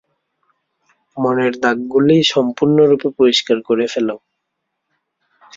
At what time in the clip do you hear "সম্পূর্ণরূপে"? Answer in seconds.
2.33-3.09